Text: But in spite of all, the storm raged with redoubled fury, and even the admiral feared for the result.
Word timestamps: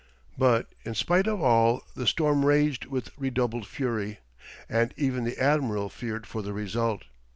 But 0.35 0.73
in 0.83 0.95
spite 0.95 1.27
of 1.27 1.43
all, 1.43 1.83
the 1.95 2.07
storm 2.07 2.43
raged 2.43 2.85
with 2.85 3.11
redoubled 3.19 3.67
fury, 3.67 4.17
and 4.67 4.95
even 4.97 5.25
the 5.25 5.37
admiral 5.37 5.89
feared 5.89 6.25
for 6.25 6.41
the 6.41 6.53
result. 6.53 7.03